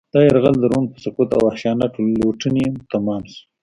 [0.13, 1.85] دا یرغل د روم په سقوط او وحشیانه
[2.19, 3.41] لوټنې تمام شو